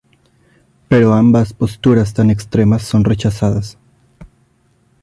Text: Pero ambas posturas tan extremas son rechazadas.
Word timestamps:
Pero 0.89 1.13
ambas 1.13 1.53
posturas 1.53 2.15
tan 2.15 2.31
extremas 2.31 2.81
son 2.81 3.03
rechazadas. 3.03 3.77